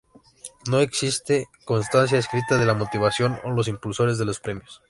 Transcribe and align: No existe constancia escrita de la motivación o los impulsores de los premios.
No 0.67 0.79
existe 0.79 1.47
constancia 1.63 2.17
escrita 2.17 2.57
de 2.57 2.65
la 2.65 2.73
motivación 2.73 3.37
o 3.43 3.51
los 3.51 3.67
impulsores 3.67 4.17
de 4.17 4.25
los 4.25 4.39
premios. 4.39 4.79